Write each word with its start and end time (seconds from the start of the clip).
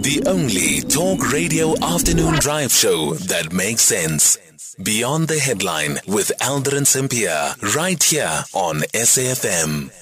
The 0.00 0.22
only 0.26 0.80
talk 0.80 1.30
radio 1.30 1.78
afternoon 1.84 2.36
drive 2.38 2.72
show 2.72 3.12
that 3.28 3.52
makes 3.52 3.82
sense. 3.82 4.38
Beyond 4.82 5.28
the 5.28 5.38
headline 5.38 5.98
with 6.08 6.32
Aldrin 6.40 6.86
Sampear, 6.86 7.54
right 7.76 8.02
here 8.02 8.44
on 8.54 8.78
SAFM. 8.94 9.92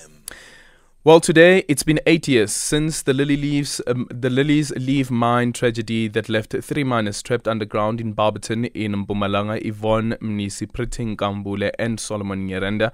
Well, 1.03 1.19
today 1.19 1.65
it's 1.67 1.83
been 1.83 1.99
eight 2.07 2.29
years 2.29 2.53
since 2.53 3.03
the 3.03 3.13
Lily 3.13 3.37
Leaves, 3.37 3.81
um, 3.89 4.07
the 4.09 4.31
Lily's 4.31 4.71
Leaf 4.77 5.11
mine 5.11 5.53
tragedy 5.53 6.07
that 6.07 6.29
left 6.29 6.55
three 6.62 6.85
miners 6.85 7.21
trapped 7.21 7.49
underground 7.49 8.01
in 8.01 8.12
Barberton 8.12 8.67
in 8.67 9.05
Mpumalanga, 9.05 9.59
Yvonne 9.67 10.17
Mnisi, 10.23 10.73
Pretty 10.73 11.17
Nkambule, 11.17 11.73
and 11.77 11.99
Solomon 11.99 12.46
Nyirenda. 12.49 12.93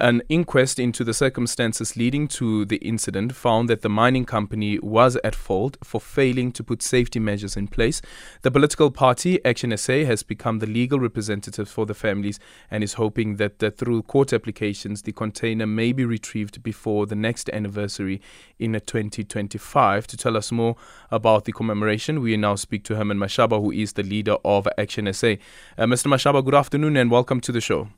An 0.00 0.22
inquest 0.28 0.78
into 0.78 1.02
the 1.02 1.12
circumstances 1.12 1.96
leading 1.96 2.28
to 2.28 2.64
the 2.64 2.76
incident 2.76 3.34
found 3.34 3.68
that 3.68 3.82
the 3.82 3.88
mining 3.88 4.24
company 4.24 4.78
was 4.78 5.16
at 5.24 5.34
fault 5.34 5.76
for 5.82 6.00
failing 6.00 6.52
to 6.52 6.62
put 6.62 6.82
safety 6.82 7.18
measures 7.18 7.56
in 7.56 7.66
place. 7.66 8.00
The 8.42 8.52
political 8.52 8.92
party, 8.92 9.44
Action 9.44 9.76
SA, 9.76 10.04
has 10.04 10.22
become 10.22 10.60
the 10.60 10.68
legal 10.68 11.00
representative 11.00 11.68
for 11.68 11.84
the 11.84 11.94
families 11.94 12.38
and 12.70 12.84
is 12.84 12.92
hoping 12.92 13.38
that, 13.38 13.58
through 13.76 14.02
court 14.02 14.32
applications, 14.32 15.02
the 15.02 15.10
container 15.10 15.66
may 15.66 15.90
be 15.90 16.04
retrieved 16.04 16.62
before 16.62 17.06
the 17.06 17.16
next 17.16 17.50
anniversary 17.50 18.20
in 18.56 18.74
2025. 18.74 20.06
To 20.06 20.16
tell 20.16 20.36
us 20.36 20.52
more 20.52 20.76
about 21.10 21.44
the 21.44 21.52
commemoration, 21.52 22.20
we 22.20 22.36
now 22.36 22.54
speak 22.54 22.84
to 22.84 22.94
Herman 22.94 23.18
Mashaba, 23.18 23.60
who 23.60 23.72
is 23.72 23.94
the 23.94 24.04
leader 24.04 24.36
of 24.44 24.68
Action 24.78 25.12
SA. 25.12 25.34
Uh, 25.76 25.86
Mr. 25.86 26.06
Mashaba, 26.06 26.44
good 26.44 26.54
afternoon 26.54 26.96
and 26.96 27.10
welcome 27.10 27.40
to 27.40 27.50
the 27.50 27.60
show. 27.60 27.88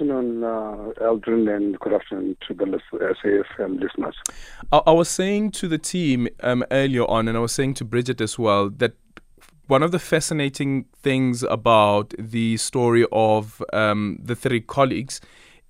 Afternoon, 0.00 0.42
uh, 0.42 0.92
Aldrin, 1.02 1.54
and 1.54 1.78
good 1.78 1.92
afternoon 1.92 2.34
to 2.48 2.54
the 2.54 2.80
SAFM 2.90 3.82
listeners. 3.82 4.16
I, 4.72 4.78
I, 4.86 4.92
was 4.92 5.10
saying 5.10 5.50
to 5.52 5.68
the 5.68 5.76
team 5.76 6.26
um, 6.42 6.64
earlier 6.70 7.04
on, 7.04 7.28
and 7.28 7.36
I 7.36 7.40
was 7.40 7.52
saying 7.52 7.74
to 7.74 7.84
Bridget 7.84 8.22
as 8.22 8.38
well, 8.38 8.70
that 8.70 8.94
one 9.66 9.82
of 9.82 9.92
the 9.92 9.98
fascinating 9.98 10.86
things 11.02 11.42
about 11.42 12.14
the 12.18 12.56
story 12.56 13.04
of 13.12 13.62
um, 13.74 14.18
the 14.22 14.34
three 14.34 14.62
colleagues 14.62 15.20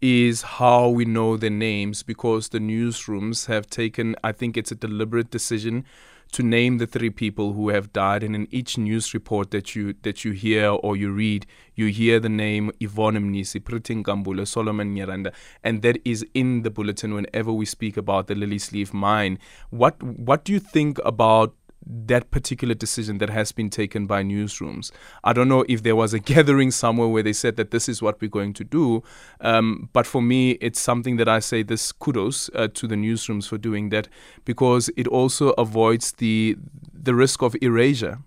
is 0.01 0.43
how 0.43 0.89
we 0.89 1.05
know 1.05 1.37
their 1.37 1.51
names 1.51 2.05
because 2.05 2.51
the 2.51 2.61
newsrooms 2.61 3.47
have 3.47 3.69
taken, 3.69 4.15
I 4.23 4.31
think 4.31 4.57
it's 4.57 4.71
a 4.71 4.77
deliberate 4.77 5.33
decision 5.33 5.85
to 6.33 6.43
name 6.43 6.79
the 6.79 6.87
three 6.87 7.11
people 7.11 7.53
who 7.53 7.69
have 7.71 7.93
died. 7.93 8.23
And 8.23 8.35
in 8.35 8.49
each 8.51 8.79
news 8.79 9.13
report 9.15 9.51
that 9.51 9.75
you 9.75 9.95
that 10.03 10.25
you 10.25 10.33
hear 10.33 10.69
or 10.71 10.97
you 10.97 11.11
read, 11.11 11.47
you 11.75 11.87
hear 11.87 12.21
the 12.21 12.29
name 12.29 12.71
Yvonne 12.81 13.17
Mnisi, 13.17 13.65
Pretty 13.65 13.95
Nkambule, 13.95 14.47
Solomon 14.47 14.95
Nyirenda, 14.95 15.33
and 15.63 15.83
that 15.83 15.99
is 16.05 16.25
in 16.35 16.63
the 16.63 16.71
bulletin 16.71 17.15
whenever 17.15 17.53
we 17.53 17.65
speak 17.65 17.97
about 17.97 18.27
the 18.27 18.35
Lily's 18.35 18.73
Leaf 18.73 18.93
mine. 18.93 19.39
What 19.71 20.03
what 20.03 20.45
do 20.45 20.53
you 20.53 20.61
think 20.61 20.99
about 21.05 21.55
that 21.87 22.31
particular 22.31 22.75
decision 22.75 23.19
that 23.19 23.31
has 23.31 23.53
been 23.53 23.71
taken 23.71 24.07
by 24.07 24.23
newsrooms. 24.23 24.91
I 25.25 25.33
don't 25.33 25.49
know 25.49 25.65
if 25.69 25.83
there 25.83 25.97
was 25.97 26.13
a 26.13 26.19
gathering 26.33 26.71
somewhere 26.71 27.09
where 27.09 27.23
they 27.23 27.33
said 27.33 27.57
that 27.57 27.71
this 27.71 27.89
is 27.89 28.03
what 28.03 28.21
we're 28.21 28.29
going 28.29 28.53
to 28.55 28.65
do, 28.65 29.03
um, 29.41 29.89
but 29.93 30.07
for 30.07 30.23
me, 30.23 30.53
it's 30.53 30.81
something 30.81 31.17
that 31.17 31.29
I 31.29 31.39
say 31.41 31.63
this 31.63 31.93
kudos 31.93 32.51
uh, 32.55 32.69
to 32.75 32.87
the 32.87 32.97
newsrooms 32.97 33.49
for 33.49 33.59
doing 33.59 33.89
that 33.91 34.09
because 34.45 34.91
it 34.97 35.07
also 35.07 35.51
avoids 35.51 36.13
the 36.13 36.57
the 36.93 37.15
risk 37.15 37.43
of 37.43 37.57
erasure. 37.63 38.19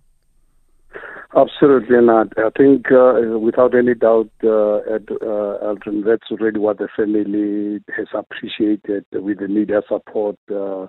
Absolutely 1.36 2.00
not. 2.00 2.28
I 2.38 2.50
think, 2.56 2.92
uh, 2.92 3.40
without 3.40 3.74
any 3.74 3.96
doubt, 3.96 4.30
uh, 4.44 4.76
Ed, 4.86 5.10
uh, 5.10 5.74
that's 6.06 6.30
already 6.32 6.60
what 6.60 6.78
the 6.78 6.88
family 6.96 7.80
has 7.98 8.06
appreciated 8.14 9.06
with 9.12 9.40
the 9.40 9.48
media 9.48 9.82
support. 9.88 10.38
Uh, 10.54 10.86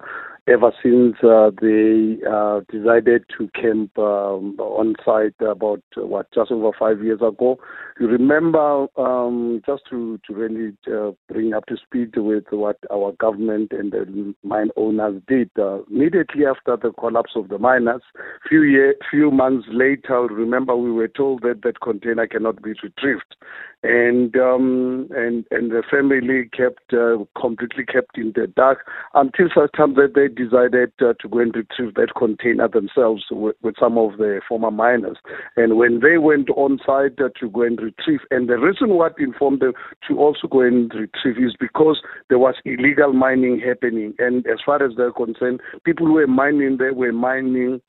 ever 0.46 0.72
since 0.82 1.16
uh, 1.22 1.50
they 1.60 2.18
uh, 2.30 2.60
decided 2.70 3.24
to 3.36 3.48
camp 3.58 3.96
um, 3.98 4.56
on 4.58 4.94
site 5.04 5.34
about 5.40 5.82
what 5.96 6.26
just 6.34 6.50
over 6.50 6.70
five 6.78 7.02
years 7.02 7.20
ago. 7.22 7.58
You 7.98 8.08
remember, 8.08 8.86
um, 8.98 9.62
just 9.64 9.82
to 9.90 10.20
to 10.26 10.34
really 10.34 10.76
uh, 10.92 11.12
bring 11.28 11.54
up 11.54 11.64
to 11.66 11.76
speed 11.76 12.16
with 12.16 12.44
what 12.50 12.76
our 12.92 13.12
government 13.12 13.72
and 13.72 13.92
the 13.92 14.34
mine 14.42 14.70
owners 14.76 15.22
did 15.28 15.50
uh, 15.58 15.82
immediately 15.84 16.44
after 16.44 16.76
the 16.76 16.92
collapse 16.92 17.32
of 17.36 17.48
the 17.48 17.58
miners. 17.58 18.02
Few 18.48 18.62
year, 18.62 18.96
few 19.10 19.30
months 19.30 19.66
later, 19.70 20.22
remember 20.22 20.76
we 20.76 20.92
were 20.92 21.08
told 21.08 21.42
that 21.42 21.62
that 21.62 21.80
container 21.80 22.26
cannot 22.26 22.62
be 22.62 22.74
retrieved, 22.82 23.36
and 23.82 24.36
um, 24.36 25.08
and 25.14 25.46
and 25.50 25.70
the 25.70 25.82
family 25.90 26.50
kept 26.52 26.92
uh, 26.92 27.24
completely 27.40 27.84
kept 27.84 28.18
in 28.18 28.32
the 28.34 28.46
dark 28.48 28.80
until 29.14 29.46
such 29.54 29.70
time 29.76 29.94
that 29.94 30.12
they 30.14 30.28
decided 30.34 30.92
uh, 31.00 31.14
to 31.20 31.28
go 31.28 31.38
and 31.38 31.54
retrieve 31.54 31.94
that 31.94 32.14
container 32.16 32.68
themselves 32.68 33.24
with, 33.30 33.56
with, 33.62 33.74
some 33.78 33.98
of 33.98 34.18
the 34.18 34.40
former 34.48 34.70
miners. 34.70 35.16
And 35.56 35.76
when 35.76 36.00
they 36.00 36.18
went 36.18 36.50
on 36.50 36.78
site 36.84 37.18
uh, 37.20 37.28
to 37.40 37.50
go 37.50 37.62
and 37.62 37.78
retrieve, 37.80 38.20
and 38.30 38.48
the 38.48 38.58
reason 38.58 38.90
what 38.90 39.14
informed 39.18 39.60
them 39.60 39.72
to 40.08 40.18
also 40.18 40.48
go 40.48 40.60
and 40.60 40.92
retrieve 40.94 41.38
is 41.38 41.54
because 41.58 42.00
there 42.28 42.38
was 42.38 42.54
illegal 42.64 43.12
mining 43.12 43.60
happening. 43.60 44.14
And 44.18 44.46
as 44.46 44.58
far 44.64 44.84
as 44.84 44.92
they're 44.96 45.12
concerned, 45.12 45.60
people 45.84 46.06
who 46.06 46.14
were 46.14 46.26
mining 46.26 46.76
there 46.78 46.94
were 46.94 47.12
mining 47.12 47.80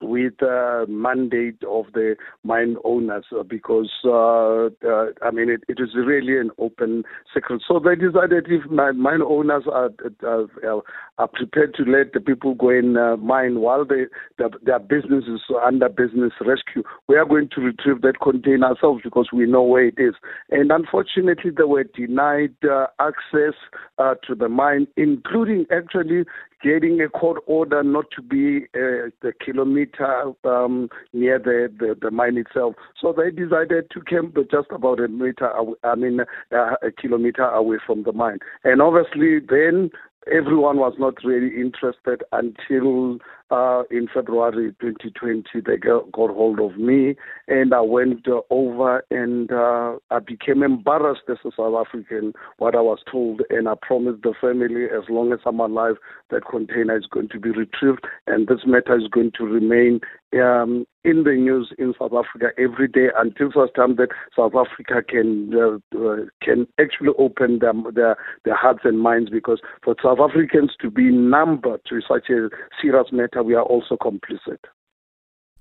with 0.00 0.34
the 0.40 0.84
mandate 0.88 1.62
of 1.68 1.86
the 1.94 2.16
mine 2.44 2.76
owners 2.84 3.24
uh, 3.38 3.42
because 3.42 3.90
uh, 4.04 4.66
uh, 4.86 5.06
I 5.22 5.30
mean 5.32 5.48
it, 5.48 5.62
it 5.68 5.78
is 5.80 5.90
really 5.94 6.38
an 6.38 6.50
open 6.58 7.04
secret. 7.34 7.62
So 7.66 7.80
they 7.80 7.94
decided 7.94 8.46
if 8.48 8.70
mine 8.70 9.22
owners 9.22 9.64
are 9.72 9.90
uh, 10.26 10.80
are 11.18 11.28
prepared 11.28 11.74
to 11.74 11.84
let 11.84 12.12
the 12.12 12.20
people 12.20 12.54
go 12.54 12.68
and 12.68 12.98
uh, 12.98 13.16
mine 13.16 13.60
while 13.60 13.84
they, 13.86 14.04
their, 14.38 14.50
their 14.62 14.78
business 14.78 15.24
is 15.24 15.40
under 15.64 15.88
business 15.88 16.32
rescue, 16.40 16.82
we 17.08 17.16
are 17.16 17.24
going 17.24 17.48
to 17.54 17.60
retrieve 17.62 18.02
that 18.02 18.20
container 18.22 18.66
ourselves 18.66 19.00
because 19.02 19.28
we 19.32 19.46
know 19.46 19.62
where 19.62 19.86
it 19.86 19.98
is. 19.98 20.14
And 20.50 20.70
unfortunately, 20.70 21.52
they 21.56 21.64
were 21.64 21.84
denied 21.84 22.54
uh, 22.70 22.86
access 23.00 23.54
to 23.98 24.34
the 24.34 24.48
mine, 24.48 24.86
including 24.96 25.64
actually 25.70 26.24
getting 26.66 27.00
a 27.00 27.08
court 27.08 27.40
order 27.46 27.84
not 27.84 28.06
to 28.10 28.20
be 28.20 28.64
uh, 28.74 29.10
the 29.22 29.32
kilometer 29.44 30.32
um, 30.44 30.88
near 31.12 31.38
the, 31.38 31.72
the, 31.78 31.96
the, 32.00 32.10
mine 32.10 32.36
itself. 32.36 32.74
So 33.00 33.14
they 33.16 33.30
decided 33.30 33.88
to 33.92 34.00
camp 34.00 34.36
just 34.50 34.68
about 34.72 34.98
a 34.98 35.06
meter, 35.06 35.48
I 35.84 35.94
mean, 35.94 36.20
uh, 36.20 36.74
a 36.82 36.90
kilometer 36.90 37.44
away 37.44 37.76
from 37.86 38.02
the 38.02 38.12
mine. 38.12 38.40
And 38.64 38.82
obviously, 38.82 39.38
then 39.38 39.90
everyone 40.32 40.78
was 40.78 40.94
not 40.98 41.14
really 41.22 41.54
interested 41.54 42.24
until 42.32 43.18
uh, 43.50 43.82
in 43.90 44.08
February 44.12 44.74
2020 44.80 45.44
they 45.66 45.76
got, 45.76 46.04
hold 46.14 46.60
of 46.60 46.76
me 46.76 47.14
and 47.48 47.72
I 47.72 47.80
went 47.80 48.26
uh, 48.28 48.40
over 48.50 49.04
and 49.10 49.50
uh, 49.52 49.96
I 50.10 50.18
became 50.18 50.62
embarrassed 50.62 51.22
as 51.28 51.38
a 51.44 51.50
South 51.56 51.86
African 51.86 52.32
what 52.58 52.74
I 52.74 52.80
was 52.80 52.98
told 53.10 53.42
and 53.50 53.68
I 53.68 53.74
promised 53.80 54.22
the 54.22 54.34
family 54.40 54.84
as 54.84 55.08
long 55.08 55.32
as 55.32 55.40
I'm 55.46 55.60
alive 55.60 55.96
that 56.30 56.46
container 56.48 56.96
is 56.96 57.06
going 57.10 57.28
to 57.30 57.40
be 57.40 57.50
retrieved 57.50 58.04
and 58.26 58.48
this 58.48 58.60
matter 58.66 58.96
is 58.96 59.08
going 59.08 59.32
to 59.38 59.44
remain 59.44 60.00
um, 60.34 60.86
in 61.04 61.22
the 61.22 61.32
news 61.32 61.72
in 61.78 61.94
South 61.98 62.12
Africa 62.12 62.48
every 62.58 62.88
day 62.88 63.08
until 63.16 63.50
such 63.52 63.74
time 63.74 63.94
that 63.96 64.08
South 64.36 64.52
Africa 64.54 65.02
can 65.08 65.52
uh, 65.54 65.98
uh, 65.98 66.16
can 66.42 66.66
actually 66.80 67.12
open 67.18 67.60
their, 67.60 67.72
their 67.94 68.16
their 68.44 68.56
hearts 68.56 68.80
and 68.84 68.98
minds 68.98 69.30
because 69.30 69.60
for 69.84 69.94
South 70.02 70.18
Africans 70.18 70.72
to 70.80 70.90
be 70.90 71.10
numbered 71.12 71.80
to 71.88 72.00
such 72.00 72.28
a 72.28 72.48
serious 72.82 73.12
matter, 73.12 73.35
we 73.42 73.54
are 73.54 73.62
also 73.62 73.96
complicit. 73.96 74.58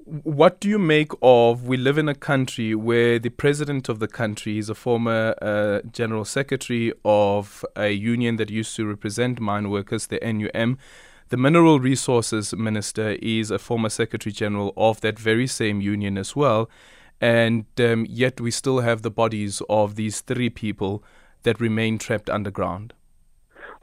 What 0.05 0.59
do 0.59 0.69
you 0.69 0.77
make 0.77 1.11
of? 1.23 1.63
We 1.63 1.77
live 1.77 1.97
in 1.97 2.07
a 2.07 2.13
country 2.13 2.75
where 2.75 3.17
the 3.17 3.29
president 3.29 3.89
of 3.89 3.97
the 3.97 4.07
country 4.07 4.59
is 4.59 4.69
a 4.69 4.75
former 4.75 5.33
uh, 5.41 5.79
general 5.91 6.25
secretary 6.25 6.93
of 7.03 7.65
a 7.75 7.89
union 7.89 8.35
that 8.35 8.51
used 8.51 8.75
to 8.75 8.85
represent 8.85 9.39
mine 9.39 9.71
workers, 9.71 10.07
the 10.07 10.19
NUM. 10.21 10.77
The 11.29 11.37
Mineral 11.37 11.79
Resources 11.79 12.53
Minister 12.53 13.17
is 13.19 13.49
a 13.49 13.57
former 13.57 13.89
Secretary 13.89 14.31
General 14.31 14.73
of 14.77 15.01
that 15.01 15.17
very 15.17 15.47
same 15.47 15.81
union 15.81 16.19
as 16.19 16.35
well. 16.35 16.69
And 17.19 17.65
um, 17.79 18.05
yet 18.07 18.39
we 18.39 18.51
still 18.51 18.81
have 18.81 19.01
the 19.01 19.09
bodies 19.09 19.59
of 19.67 19.95
these 19.95 20.21
three 20.21 20.51
people 20.51 21.03
that 21.41 21.59
remain 21.59 21.97
trapped 21.97 22.29
underground. 22.29 22.93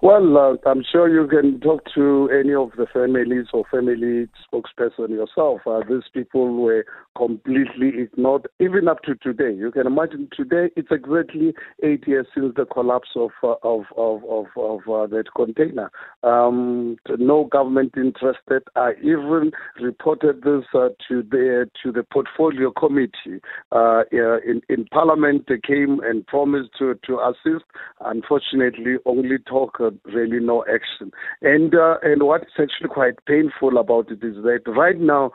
Well, 0.02 0.37
uh, 0.37 0.69
I'm 0.69 0.82
sure 0.90 1.08
you 1.08 1.28
can 1.28 1.60
talk 1.60 1.84
to 1.94 2.28
any 2.37 2.54
of 2.54 2.72
the 2.76 2.87
families 2.93 3.46
or 3.52 3.62
family 3.70 4.26
spokesperson 4.52 5.10
yourself. 5.10 5.60
Uh, 5.64 5.78
these 5.88 6.02
people 6.12 6.56
were 6.60 6.84
completely 7.17 8.03
ignored, 8.03 8.49
even 8.61 8.88
up 8.88 9.03
to 9.03 9.14
today. 9.17 9.53
You 9.55 9.70
can 9.70 9.87
imagine 9.87 10.29
today 10.35 10.70
it's 10.76 10.88
exactly 10.91 11.55
eight 11.82 12.06
years 12.06 12.26
since 12.35 12.55
the 12.56 12.64
collapse 12.64 13.11
of 13.17 13.31
uh, 13.43 13.55
of 13.62 13.85
of 13.97 14.23
of, 14.25 14.47
of 14.56 14.81
uh, 14.88 15.06
that 15.09 15.25
container. 15.37 15.91
Um, 16.23 16.97
no 17.19 17.44
government 17.44 17.94
interested. 17.97 18.62
I 18.76 18.93
even 19.03 19.53
reported 19.81 20.43
this 20.43 20.64
uh, 20.75 20.88
to 21.09 21.23
the 21.23 21.69
to 21.82 21.93
the 21.93 22.03
portfolio 22.03 22.70
committee 22.70 23.41
uh, 23.73 24.03
in 24.12 24.61
in 24.69 24.85
Parliament. 24.87 25.44
They 25.49 25.61
came 25.67 26.00
and 26.00 26.26
promised 26.26 26.70
to 26.79 26.99
to 27.06 27.19
assist. 27.20 27.65
Unfortunately, 28.00 28.97
only 29.06 29.38
talk 29.38 29.79
really 30.05 30.41
no 30.41 30.65
action. 30.73 31.11
And 31.43 31.75
uh, 31.75 31.97
and 32.03 32.23
what's 32.23 32.44
actually 32.58 32.88
quite 32.88 33.25
painful 33.26 33.79
about 33.79 34.11
it 34.11 34.23
is 34.25 34.37
that 34.43 34.61
right 34.67 34.99
now, 34.99 35.32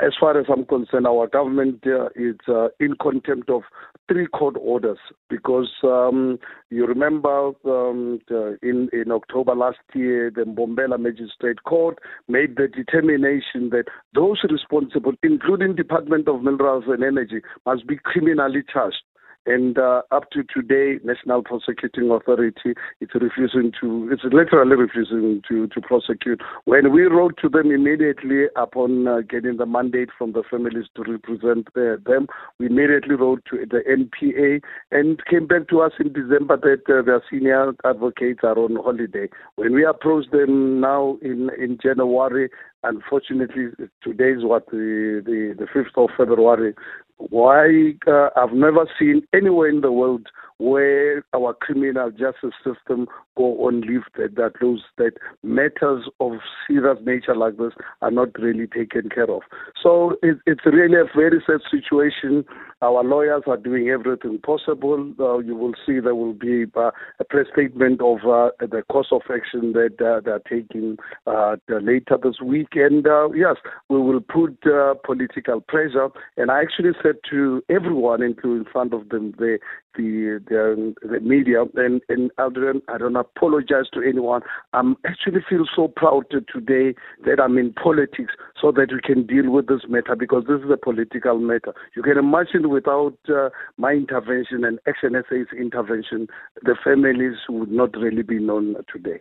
as 0.00 0.12
far 0.18 0.38
as 0.38 0.46
I'm 0.48 0.64
concerned, 0.64 1.06
our 1.06 1.26
government 1.26 1.82
uh, 1.86 2.08
is 2.14 2.36
uh, 2.46 2.68
in 2.78 2.94
contempt 3.00 3.50
of 3.50 3.62
three 4.06 4.26
court 4.26 4.56
orders 4.60 4.98
because 5.28 5.68
um, 5.82 6.38
you 6.70 6.86
remember 6.86 7.50
um, 7.64 8.20
in 8.62 8.88
in 8.92 9.10
October 9.10 9.54
last 9.54 9.78
year, 9.94 10.30
the 10.34 10.42
Mbombela 10.42 10.98
Magistrate 11.00 11.62
Court 11.64 11.98
made 12.28 12.56
the 12.56 12.68
determination 12.68 13.70
that 13.70 13.84
those 14.14 14.38
responsible, 14.48 15.12
including 15.22 15.74
Department 15.74 16.28
of 16.28 16.42
Minerals 16.42 16.84
and 16.86 17.02
Energy, 17.02 17.42
must 17.66 17.86
be 17.86 17.96
criminally 17.96 18.62
charged. 18.72 19.02
And 19.48 19.78
uh, 19.78 20.02
up 20.10 20.30
to 20.32 20.42
today, 20.44 21.02
National 21.04 21.42
Prosecuting 21.42 22.10
Authority 22.10 22.74
is 23.00 23.08
refusing 23.14 23.72
to, 23.80 24.10
it's 24.12 24.22
literally 24.24 24.76
refusing 24.76 25.40
to, 25.48 25.66
to 25.68 25.80
prosecute. 25.80 26.42
When 26.66 26.92
we 26.92 27.04
wrote 27.04 27.38
to 27.40 27.48
them 27.48 27.70
immediately 27.70 28.48
upon 28.56 29.08
uh, 29.08 29.22
getting 29.22 29.56
the 29.56 29.64
mandate 29.64 30.10
from 30.18 30.32
the 30.32 30.42
families 30.50 30.84
to 30.96 31.02
represent 31.10 31.68
uh, 31.68 31.96
them, 32.04 32.26
we 32.58 32.66
immediately 32.66 33.14
wrote 33.14 33.42
to 33.50 33.64
the 33.64 33.80
NPA 33.88 34.60
and 34.90 35.18
came 35.24 35.46
back 35.46 35.68
to 35.68 35.80
us 35.80 35.92
in 35.98 36.12
December 36.12 36.58
that 36.58 36.82
uh, 36.86 37.00
their 37.00 37.22
senior 37.30 37.72
advocates 37.86 38.40
are 38.42 38.58
on 38.58 38.76
holiday. 38.76 39.28
When 39.56 39.72
we 39.72 39.82
approached 39.82 40.30
them 40.30 40.80
now 40.80 41.16
in, 41.22 41.48
in 41.58 41.78
January, 41.82 42.50
unfortunately, 42.82 43.68
today 44.02 44.32
is 44.32 44.44
what 44.44 44.66
the, 44.66 45.22
the, 45.24 45.54
the 45.58 45.64
5th 45.64 46.04
of 46.04 46.10
February, 46.18 46.74
why 47.18 47.94
uh, 48.06 48.30
I've 48.36 48.52
never 48.52 48.88
seen 48.98 49.22
anywhere 49.34 49.68
in 49.68 49.80
the 49.80 49.92
world 49.92 50.28
where 50.58 51.24
our 51.34 51.54
criminal 51.54 52.10
justice 52.10 52.54
system 52.64 53.06
go 53.36 53.66
on 53.66 53.80
leave 53.82 54.02
that, 54.16 54.34
that 54.34 54.54
those 54.60 54.82
that 54.96 55.12
matters 55.44 56.08
of 56.18 56.32
serious 56.66 56.98
nature 57.04 57.36
like 57.36 57.56
this 57.56 57.72
are 58.02 58.10
not 58.10 58.36
really 58.38 58.66
taken 58.66 59.08
care 59.08 59.30
of. 59.30 59.42
So 59.80 60.16
it, 60.22 60.38
it's 60.46 60.66
really 60.66 60.96
a 60.98 61.16
very 61.16 61.42
sad 61.46 61.60
situation. 61.70 62.44
Our 62.80 63.02
lawyers 63.02 63.42
are 63.48 63.56
doing 63.56 63.88
everything 63.88 64.38
possible. 64.38 65.12
Uh, 65.18 65.38
you 65.38 65.56
will 65.56 65.74
see 65.84 65.98
there 65.98 66.14
will 66.14 66.32
be 66.32 66.64
uh, 66.76 66.90
a 67.18 67.24
press 67.24 67.46
statement 67.52 68.00
of 68.00 68.18
uh, 68.18 68.50
the 68.60 68.84
course 68.88 69.08
of 69.10 69.22
action 69.28 69.72
that 69.72 70.00
uh, 70.00 70.20
they're 70.24 70.38
taking 70.48 70.96
uh, 71.26 71.56
later 71.68 72.16
this 72.22 72.40
week. 72.40 72.68
And 72.74 73.06
uh, 73.06 73.30
yes, 73.32 73.56
we 73.88 74.00
will 74.00 74.20
put 74.20 74.60
political 75.04 75.60
pressure. 75.60 76.08
And 76.36 76.52
I 76.52 76.60
actually 76.60 76.92
said 77.02 77.16
to 77.30 77.62
everyone, 77.68 78.22
including 78.22 78.66
in 78.66 78.72
front 78.72 78.94
of 78.94 79.08
them, 79.08 79.34
the 79.38 79.58
the 79.96 80.40
the, 80.48 80.94
the 81.02 81.20
media 81.20 81.64
and 81.74 82.00
and 82.08 82.30
Aldrin, 82.38 82.80
I 82.88 82.98
don't 82.98 83.16
apologize 83.16 83.90
to 83.94 84.02
anyone. 84.02 84.42
I'm 84.72 84.96
actually 85.04 85.40
feel 85.48 85.64
so 85.74 85.88
proud 85.88 86.24
today 86.30 86.94
that 87.26 87.40
I'm 87.40 87.58
in 87.58 87.72
politics 87.72 88.32
so 88.60 88.72
that 88.72 88.88
we 88.92 89.00
can 89.00 89.26
deal 89.26 89.50
with 89.50 89.66
this 89.66 89.82
matter 89.88 90.14
because 90.16 90.44
this 90.48 90.60
is 90.64 90.70
a 90.70 90.76
political 90.76 91.38
matter. 91.38 91.74
You 91.96 92.02
can 92.02 92.16
imagine 92.18 92.67
without 92.68 93.18
uh, 93.28 93.50
my 93.76 93.92
intervention 93.92 94.64
and 94.64 94.78
Action 94.86 95.14
SA's 95.28 95.46
intervention, 95.56 96.28
the 96.62 96.76
families 96.82 97.36
would 97.48 97.70
not 97.70 97.96
really 97.96 98.22
be 98.22 98.38
known 98.38 98.76
today. 98.92 99.20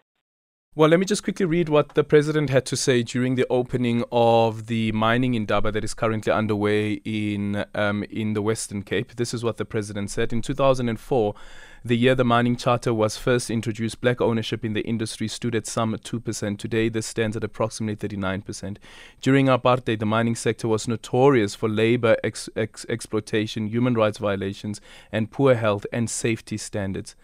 Well, 0.77 0.89
let 0.89 0.99
me 0.99 1.07
just 1.07 1.23
quickly 1.23 1.47
read 1.47 1.69
what 1.69 1.95
the 1.95 2.03
president 2.03 2.51
had 2.51 2.63
to 2.67 2.77
say 2.77 3.01
during 3.01 3.33
the 3.33 3.47
opening 3.49 4.03
of 4.11 4.67
the 4.67 4.91
mining 4.91 5.33
indaba 5.33 5.71
that 5.71 5.83
is 5.83 5.95
currently 5.95 6.31
underway 6.31 7.01
in 7.03 7.65
um, 7.73 8.03
in 8.11 8.33
the 8.33 8.43
Western 8.43 8.83
Cape. 8.83 9.15
This 9.15 9.33
is 9.33 9.43
what 9.43 9.57
the 9.57 9.65
president 9.65 10.11
said. 10.11 10.31
In 10.31 10.43
2004, 10.43 11.33
the 11.83 11.97
year 11.97 12.15
the 12.15 12.23
mining 12.23 12.55
charter 12.55 12.93
was 12.93 13.17
first 13.17 13.49
introduced, 13.49 14.01
black 14.01 14.19
ownership 14.19 14.65
in 14.65 14.73
the 14.73 14.81
industry 14.81 15.27
stood 15.27 15.55
at 15.55 15.67
some 15.67 15.93
2%. 15.93 16.57
Today, 16.57 16.89
this 16.89 17.05
stands 17.05 17.37
at 17.37 17.43
approximately 17.43 17.95
39%. 18.07 18.77
During 19.21 19.45
apartheid, 19.45 19.99
the 19.99 20.05
mining 20.05 20.35
sector 20.35 20.67
was 20.67 20.87
notorious 20.87 21.55
for 21.55 21.69
labor 21.69 22.17
ex- 22.23 22.49
ex- 22.55 22.85
exploitation, 22.89 23.67
human 23.67 23.93
rights 23.93 24.17
violations, 24.17 24.81
and 25.11 25.31
poor 25.31 25.55
health 25.55 25.85
and 25.93 26.09
safety 26.09 26.57
standards. 26.57 27.15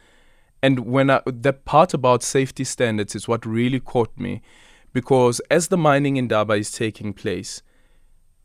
And 0.62 0.80
when 0.80 1.10
I, 1.10 1.22
the 1.26 1.54
part 1.54 1.94
about 1.94 2.24
safety 2.24 2.64
standards 2.64 3.16
is 3.16 3.28
what 3.28 3.46
really 3.46 3.82
caught 3.82 4.18
me, 4.18 4.42
because 4.94 5.42
as 5.52 5.68
the 5.68 5.78
mining 5.78 6.16
indaba 6.16 6.54
is 6.54 6.72
taking 6.72 7.14
place, 7.14 7.62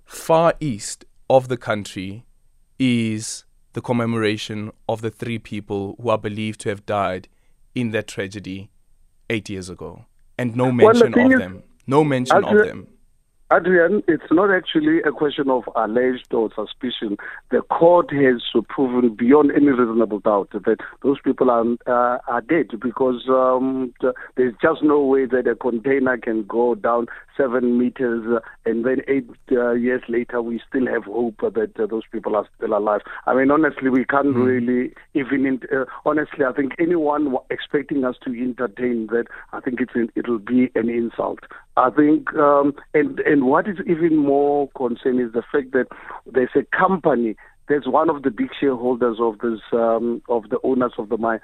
far 0.05 0.55
east 0.59 1.05
of 1.31 1.49
the 1.49 1.57
country 1.57 2.25
is 2.79 3.45
the 3.79 3.83
commemoration 3.83 4.73
of 4.89 5.03
the 5.03 5.11
three 5.11 5.39
people 5.39 5.95
who 6.03 6.09
are 6.09 6.19
believed 6.19 6.59
to 6.59 6.69
have 6.69 6.85
died 6.85 7.29
in 7.77 7.93
that 7.93 8.09
tragedy 8.09 8.71
eight 9.31 9.49
years 9.49 9.71
ago, 9.71 10.05
and 10.37 10.57
no 10.57 10.73
mention 10.73 11.13
well, 11.13 11.29
the 11.29 11.35
of 11.37 11.41
them. 11.41 11.63
No 11.87 12.03
mention 12.03 12.45
of 12.45 12.67
them. 12.67 12.89
Adrian, 13.53 14.03
it's 14.09 14.31
not 14.33 14.51
actually 14.51 15.01
a 15.03 15.13
question 15.13 15.49
of 15.49 15.63
alleged 15.77 16.35
or 16.35 16.51
suspicion. 16.57 17.17
The 17.53 17.63
court 17.71 18.13
has 18.13 18.43
proven 18.69 19.15
beyond 19.15 19.53
any 19.53 19.69
reasonable 19.69 20.19
doubt 20.19 20.51
that 20.53 20.79
those 21.05 21.21
people 21.25 21.49
are 21.49 21.65
uh, 21.87 22.19
are 22.27 22.41
dead 22.41 22.79
because 22.81 23.23
um, 23.29 23.95
there's 24.37 24.55
just 24.61 24.83
no 24.83 25.01
way 25.05 25.25
that 25.27 25.47
a 25.47 25.55
container 25.55 26.19
can 26.19 26.43
go 26.43 26.75
down 26.75 27.07
seven 27.39 27.79
meters 27.79 28.25
uh, 28.29 28.41
and 28.69 28.85
then 28.85 28.99
eight 29.09 29.29
uh, 29.53 29.73
years 29.73 30.03
later 30.09 30.43
we 30.43 30.61
still 30.69 30.87
have 30.87 31.05
hope 31.05 31.41
that 31.41 31.73
uh, 31.79 31.87
those 31.87 32.03
people 32.11 32.37
are 32.37 32.47
still 32.57 32.77
alive. 32.77 33.01
I 33.27 33.35
mean, 33.35 33.51
honestly, 33.51 33.89
we 33.89 34.05
can't 34.05 34.35
mm. 34.35 34.45
really 34.45 34.93
even. 35.15 35.61
Uh, 35.73 35.85
honestly, 36.05 36.45
I 36.45 36.53
think 36.53 36.73
anyone 36.79 37.35
expecting 37.51 38.05
us 38.05 38.17
to 38.25 38.31
entertain 38.31 39.07
that, 39.09 39.27
I 39.53 39.61
think 39.61 39.81
it's 39.81 40.11
it'll 40.15 40.39
be 40.39 40.71
an 40.75 40.89
insult. 40.89 41.41
I 41.77 41.91
think, 41.91 42.35
um, 42.35 42.75
and 42.93 43.21
and 43.21 43.45
what 43.45 43.69
is 43.69 43.79
even 43.87 44.17
more 44.17 44.69
concerning 44.77 45.27
is 45.27 45.33
the 45.33 45.43
fact 45.53 45.73
that 45.73 45.87
there's 46.27 46.51
a 46.57 46.65
company. 46.77 47.37
There's 47.69 47.87
one 47.87 48.09
of 48.09 48.23
the 48.23 48.31
big 48.31 48.49
shareholders 48.59 49.19
of 49.21 49.39
this 49.41 49.61
um, 49.73 50.23
of 50.29 50.49
the 50.49 50.59
owners 50.65 50.93
of 50.99 51.11
the 51.11 51.19
mine 51.19 51.41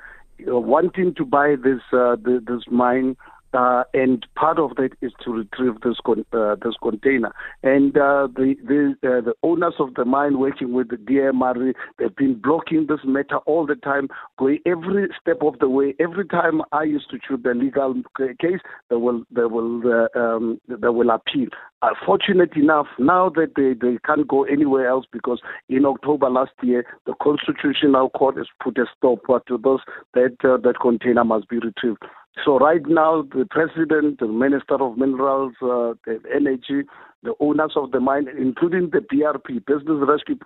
uh, 0.48 0.58
wanting 0.58 1.14
to 1.14 1.24
buy 1.24 1.54
this 1.56 1.80
uh, 1.92 2.16
the, 2.16 2.42
this 2.44 2.62
mine 2.70 3.16
uh, 3.54 3.84
and 3.94 4.26
part 4.34 4.58
of 4.58 4.74
that 4.76 4.90
is 5.00 5.12
to 5.24 5.32
retrieve 5.32 5.80
this 5.82 5.96
con- 6.04 6.26
uh, 6.32 6.56
this 6.62 6.74
container. 6.82 7.32
And 7.62 7.96
uh, 7.96 8.28
the 8.34 8.54
the, 8.66 8.94
uh, 9.02 9.20
the 9.20 9.34
owners 9.42 9.74
of 9.78 9.94
the 9.94 10.04
mine, 10.04 10.38
working 10.38 10.72
with 10.72 10.88
the 10.88 10.96
DMR, 10.96 11.74
they've 11.98 12.16
been 12.16 12.34
blocking 12.34 12.86
this 12.88 13.00
matter 13.04 13.38
all 13.46 13.66
the 13.66 13.76
time, 13.76 14.08
going 14.38 14.58
every 14.66 15.08
step 15.20 15.38
of 15.42 15.58
the 15.60 15.68
way. 15.68 15.94
Every 16.00 16.26
time 16.26 16.62
I 16.72 16.82
used 16.82 17.10
to 17.10 17.18
choose 17.18 17.40
the 17.42 17.54
legal 17.54 17.94
case, 18.40 18.60
they 18.90 18.96
will 18.96 19.22
they 19.30 19.44
will 19.44 19.82
uh, 19.86 20.18
um, 20.18 20.60
they 20.68 20.88
will 20.88 21.10
appeal. 21.10 21.48
Uh, 21.82 21.90
fortunate 22.06 22.56
enough, 22.56 22.86
now 22.98 23.28
that 23.28 23.52
they, 23.56 23.74
they 23.74 23.98
can't 24.06 24.26
go 24.26 24.44
anywhere 24.44 24.88
else 24.88 25.04
because 25.12 25.40
in 25.68 25.84
October 25.84 26.30
last 26.30 26.52
year, 26.62 26.82
the 27.04 27.12
Constitutional 27.22 28.08
Court 28.08 28.38
has 28.38 28.46
put 28.62 28.78
a 28.78 28.86
stop 28.96 29.20
to 29.46 29.58
those 29.58 29.80
that 30.14 30.36
that 30.40 30.74
container 30.80 31.24
must 31.24 31.48
be 31.48 31.58
retrieved. 31.58 32.02
So 32.44 32.58
right 32.58 32.82
now, 32.86 33.22
the 33.22 33.46
president, 33.48 34.18
the 34.18 34.26
minister 34.26 34.74
of 34.74 34.98
minerals, 34.98 35.52
uh, 35.62 35.94
the 36.04 36.20
energy, 36.34 36.88
the 37.22 37.34
owners 37.40 37.72
of 37.76 37.92
the 37.92 38.00
mine, 38.00 38.26
including 38.38 38.90
the 38.90 38.98
BRP, 38.98 39.64
business 39.64 40.02
rescue 40.06 40.36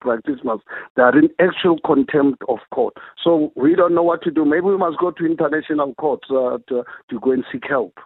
practitioners, 0.00 0.60
they 0.96 1.02
are 1.02 1.18
in 1.18 1.28
actual 1.38 1.78
contempt 1.84 2.42
of 2.48 2.58
court. 2.72 2.94
So 3.22 3.52
we 3.56 3.74
don't 3.74 3.94
know 3.94 4.02
what 4.02 4.22
to 4.22 4.30
do. 4.30 4.44
Maybe 4.44 4.66
we 4.66 4.78
must 4.78 4.98
go 4.98 5.10
to 5.10 5.26
international 5.26 5.94
courts 5.94 6.28
uh, 6.30 6.58
to, 6.68 6.84
to 7.10 7.20
go 7.20 7.32
and 7.32 7.44
seek 7.52 7.64
help. 7.68 7.98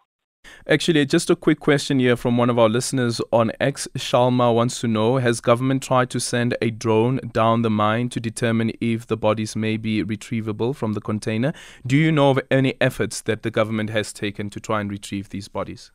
Actually, 0.68 1.06
just 1.06 1.30
a 1.30 1.36
quick 1.36 1.60
question 1.60 1.98
here 1.98 2.16
from 2.16 2.36
one 2.36 2.50
of 2.50 2.58
our 2.58 2.68
listeners 2.68 3.20
on 3.32 3.52
X. 3.60 3.86
Shalma 3.96 4.54
wants 4.54 4.80
to 4.80 4.88
know 4.88 5.18
Has 5.18 5.40
government 5.40 5.82
tried 5.82 6.10
to 6.10 6.20
send 6.20 6.56
a 6.60 6.70
drone 6.70 7.20
down 7.32 7.62
the 7.62 7.70
mine 7.70 8.08
to 8.10 8.20
determine 8.20 8.72
if 8.80 9.06
the 9.06 9.16
bodies 9.16 9.56
may 9.56 9.76
be 9.76 10.04
retrievable 10.04 10.74
from 10.74 10.94
the 10.94 11.00
container? 11.00 11.52
Do 11.86 11.96
you 11.96 12.10
know 12.10 12.30
of 12.30 12.40
any 12.50 12.74
efforts 12.80 13.20
that 13.22 13.42
the 13.42 13.50
government 13.50 13.90
has 13.90 14.12
taken 14.12 14.50
to 14.50 14.60
try 14.60 14.80
and 14.80 14.90
retrieve 14.90 15.30
these 15.30 15.48
bodies? 15.48 15.90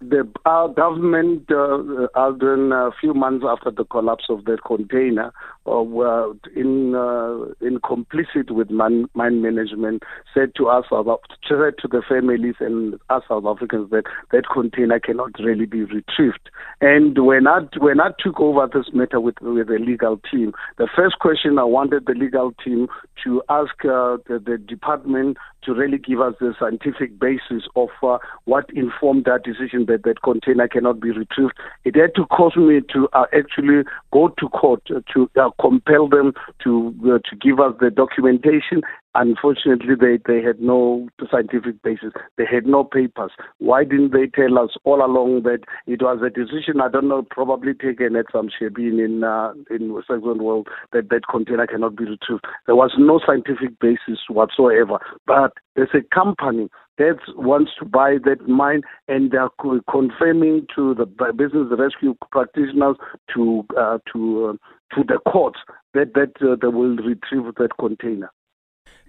The 0.00 0.26
our 0.46 0.68
government, 0.68 1.50
uh, 1.50 2.08
Aldrin, 2.16 2.72
a 2.72 2.90
few 2.98 3.12
months 3.12 3.44
after 3.46 3.70
the 3.70 3.84
collapse 3.84 4.24
of 4.30 4.44
that 4.46 4.64
container, 4.66 5.32
uh, 5.66 5.82
were 5.82 6.32
in 6.56 6.94
uh, 6.94 7.52
in 7.60 7.78
complicit 7.80 8.50
with 8.50 8.70
mine, 8.70 9.06
mine 9.14 9.42
management, 9.42 10.02
said 10.32 10.54
to 10.56 10.68
us 10.68 10.86
said 10.90 11.74
to 11.82 11.88
the 11.88 12.02
families 12.08 12.54
and 12.60 12.94
us 13.10 13.22
South 13.28 13.44
Africans 13.44 13.90
that 13.90 14.04
that 14.32 14.44
container 14.52 14.98
cannot 14.98 15.32
really 15.38 15.66
be 15.66 15.84
retrieved. 15.84 16.48
And 16.80 17.18
when 17.26 17.46
I 17.46 17.60
when 17.76 18.00
I 18.00 18.10
took 18.18 18.40
over 18.40 18.66
this 18.72 18.94
matter 18.94 19.20
with 19.20 19.36
with 19.42 19.68
the 19.68 19.78
legal 19.78 20.18
team, 20.30 20.52
the 20.78 20.88
first 20.96 21.18
question 21.18 21.58
I 21.58 21.64
wanted 21.64 22.06
the 22.06 22.14
legal 22.14 22.52
team 22.64 22.88
to 23.24 23.42
ask 23.50 23.74
uh, 23.84 24.16
the, 24.26 24.42
the 24.44 24.56
department 24.56 25.36
to 25.62 25.74
really 25.74 25.98
give 25.98 26.20
us 26.20 26.34
the 26.40 26.54
scientific 26.58 27.18
basis 27.18 27.68
of 27.76 27.90
uh, 28.02 28.16
what 28.44 28.64
informed 28.74 29.26
that 29.26 29.44
decision 29.44 29.84
that 29.90 30.04
that 30.04 30.22
container 30.22 30.68
cannot 30.68 31.00
be 31.00 31.10
retrieved. 31.10 31.54
It 31.84 31.96
had 31.96 32.14
to 32.14 32.26
cause 32.26 32.56
me 32.56 32.80
to 32.92 33.08
uh, 33.12 33.26
actually 33.36 33.84
go 34.12 34.28
to 34.38 34.48
court 34.48 34.82
uh, 34.90 35.00
to 35.12 35.30
uh, 35.40 35.50
compel 35.60 36.08
them 36.08 36.32
to 36.64 36.94
uh, 37.04 37.18
to 37.28 37.36
give 37.36 37.60
us 37.60 37.74
the 37.80 37.90
documentation. 37.90 38.82
Unfortunately, 39.16 39.96
they, 40.00 40.18
they 40.24 40.40
had 40.40 40.60
no 40.60 41.08
scientific 41.28 41.82
basis. 41.82 42.12
They 42.38 42.44
had 42.46 42.64
no 42.64 42.84
papers. 42.84 43.32
Why 43.58 43.82
didn't 43.82 44.12
they 44.12 44.28
tell 44.28 44.56
us 44.56 44.70
all 44.84 45.04
along 45.04 45.42
that 45.42 45.62
it 45.88 46.00
was 46.00 46.20
a 46.24 46.30
decision? 46.30 46.80
I 46.80 46.88
don't 46.88 47.08
know, 47.08 47.26
probably 47.28 47.74
taken 47.74 48.14
at 48.14 48.26
some 48.30 48.48
shebeen 48.48 49.04
in 49.04 49.24
uh, 49.24 49.52
in 49.68 50.00
Second 50.06 50.42
World 50.42 50.68
that 50.92 51.10
that 51.10 51.26
container 51.28 51.66
cannot 51.66 51.96
be 51.96 52.04
retrieved. 52.04 52.44
There 52.66 52.76
was 52.76 52.92
no 52.98 53.20
scientific 53.26 53.80
basis 53.80 54.20
whatsoever. 54.28 55.00
But 55.26 55.54
there's 55.74 55.94
a 55.94 56.14
company 56.14 56.68
that 57.00 57.18
wants 57.34 57.70
to 57.78 57.86
buy 57.86 58.16
that 58.24 58.46
mine, 58.46 58.82
and 59.08 59.30
they 59.30 59.38
are 59.38 59.50
confirming 59.90 60.66
to 60.76 60.94
the 60.94 61.06
business 61.32 61.68
rescue 61.78 62.14
practitioners 62.30 62.96
to 63.34 63.64
uh, 63.76 63.98
to 64.12 64.20
uh, 64.46 64.94
to 64.94 65.04
the 65.04 65.18
courts 65.26 65.58
that 65.94 66.12
that 66.14 66.32
uh, 66.42 66.56
they 66.60 66.68
will 66.68 66.96
retrieve 66.96 67.54
that 67.56 67.70
container. 67.80 68.30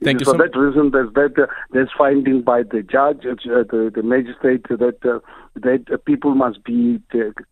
Thank 0.03 0.21
you. 0.21 0.25
For 0.25 0.31
so 0.31 0.37
that 0.37 0.57
reason, 0.57 0.91
there's 0.91 1.13
that 1.13 1.37
uh, 1.37 1.47
there's 1.71 1.91
finding 1.97 2.41
by 2.43 2.63
the 2.63 2.81
judge, 2.81 3.25
uh, 3.27 3.63
the, 3.69 3.91
the 3.93 4.03
magistrate, 4.03 4.63
that 4.69 4.97
uh, 5.03 5.19
that 5.55 6.05
people 6.05 6.33
must 6.33 6.63
be 6.63 6.99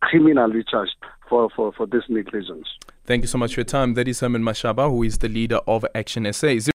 criminally 0.00 0.64
charged 0.68 0.96
for, 1.28 1.50
for, 1.54 1.72
for 1.72 1.86
this 1.86 2.02
negligence. 2.08 2.66
Thank 3.04 3.22
you 3.22 3.28
so 3.28 3.38
much 3.38 3.54
for 3.54 3.60
your 3.60 3.66
time. 3.66 3.94
That 3.94 4.08
is 4.08 4.20
Herman 4.20 4.42
Mashaba, 4.42 4.88
who 4.90 5.02
is 5.02 5.18
the 5.18 5.28
leader 5.28 5.60
of 5.66 5.84
Action 5.94 6.32
SA. 6.32 6.70